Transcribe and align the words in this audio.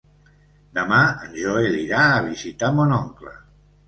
Demà 0.77 1.01
en 1.25 1.35
Joel 1.41 1.77
irà 1.81 2.05
a 2.13 2.23
visitar 2.29 2.71
mon 2.79 2.95
oncle. 2.97 3.35